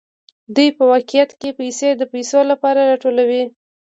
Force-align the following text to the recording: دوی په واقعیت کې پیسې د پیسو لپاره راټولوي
دوی 0.55 0.69
په 0.77 0.83
واقعیت 0.91 1.31
کې 1.39 1.49
پیسې 1.59 1.87
د 1.95 2.01
پیسو 2.13 2.39
لپاره 2.51 2.81
راټولوي 2.89 3.43